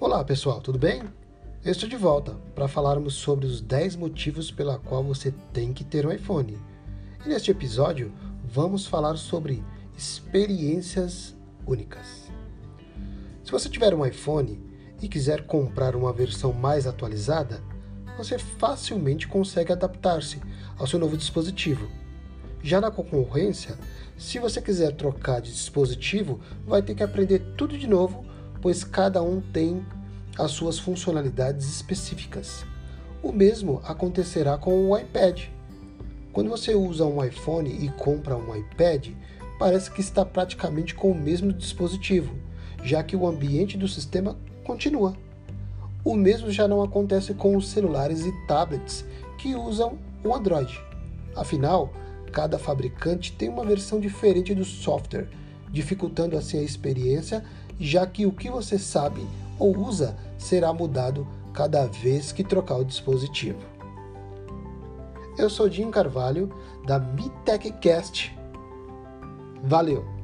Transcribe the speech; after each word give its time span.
Olá 0.00 0.22
pessoal, 0.22 0.60
tudo 0.60 0.78
bem? 0.78 1.02
Eu 1.64 1.72
estou 1.72 1.88
de 1.88 1.96
volta 1.96 2.36
para 2.54 2.68
falarmos 2.68 3.14
sobre 3.14 3.46
os 3.46 3.60
10 3.60 3.96
motivos 3.96 4.48
pela 4.48 4.78
qual 4.78 5.02
você 5.02 5.34
tem 5.52 5.72
que 5.72 5.82
ter 5.82 6.06
um 6.06 6.12
iPhone. 6.12 6.56
E 7.26 7.28
neste 7.28 7.50
episódio 7.50 8.12
vamos 8.44 8.86
falar 8.86 9.16
sobre 9.16 9.60
experiências 9.96 11.36
únicas. 11.66 12.30
Se 13.42 13.50
você 13.50 13.68
tiver 13.68 13.92
um 13.92 14.06
iPhone 14.06 14.62
e 15.02 15.08
quiser 15.08 15.44
comprar 15.48 15.96
uma 15.96 16.12
versão 16.12 16.52
mais 16.52 16.86
atualizada, 16.86 17.60
você 18.16 18.38
facilmente 18.38 19.26
consegue 19.26 19.72
adaptar-se 19.72 20.40
ao 20.78 20.86
seu 20.86 21.00
novo 21.00 21.16
dispositivo. 21.16 21.88
Já 22.62 22.80
na 22.80 22.92
concorrência, 22.92 23.76
se 24.16 24.38
você 24.38 24.62
quiser 24.62 24.94
trocar 24.94 25.40
de 25.40 25.50
dispositivo, 25.50 26.38
vai 26.64 26.82
ter 26.82 26.94
que 26.94 27.02
aprender 27.02 27.40
tudo 27.56 27.76
de 27.76 27.88
novo 27.88 28.24
pois 28.60 28.84
cada 28.84 29.22
um 29.22 29.40
tem 29.40 29.84
as 30.38 30.52
suas 30.52 30.78
funcionalidades 30.78 31.68
específicas. 31.68 32.64
O 33.22 33.32
mesmo 33.32 33.80
acontecerá 33.84 34.56
com 34.56 34.88
o 34.88 34.96
iPad. 34.96 35.44
Quando 36.32 36.50
você 36.50 36.74
usa 36.74 37.04
um 37.04 37.24
iPhone 37.24 37.68
e 37.68 37.88
compra 37.88 38.36
um 38.36 38.54
iPad, 38.54 39.08
parece 39.58 39.90
que 39.90 40.00
está 40.00 40.24
praticamente 40.24 40.94
com 40.94 41.10
o 41.10 41.14
mesmo 41.14 41.52
dispositivo, 41.52 42.36
já 42.84 43.02
que 43.02 43.16
o 43.16 43.26
ambiente 43.26 43.76
do 43.76 43.88
sistema 43.88 44.36
continua. 44.64 45.16
O 46.04 46.14
mesmo 46.14 46.50
já 46.50 46.68
não 46.68 46.82
acontece 46.82 47.34
com 47.34 47.56
os 47.56 47.68
celulares 47.68 48.24
e 48.24 48.32
tablets 48.46 49.04
que 49.36 49.54
usam 49.54 49.98
o 50.24 50.32
Android. 50.32 50.80
Afinal, 51.34 51.92
cada 52.32 52.58
fabricante 52.58 53.32
tem 53.32 53.48
uma 53.48 53.64
versão 53.64 53.98
diferente 53.98 54.54
do 54.54 54.64
software, 54.64 55.28
dificultando 55.70 56.36
assim 56.36 56.58
a 56.58 56.62
experiência 56.62 57.44
já 57.78 58.06
que 58.06 58.26
o 58.26 58.32
que 58.32 58.50
você 58.50 58.78
sabe 58.78 59.24
ou 59.58 59.76
usa 59.76 60.16
será 60.36 60.72
mudado 60.72 61.26
cada 61.52 61.86
vez 61.86 62.32
que 62.32 62.44
trocar 62.44 62.76
o 62.76 62.84
dispositivo. 62.84 63.58
Eu 65.36 65.48
sou 65.48 65.70
Jim 65.70 65.90
Carvalho 65.90 66.52
da 66.86 66.98
MiTechCast. 66.98 68.36
Valeu! 69.62 70.17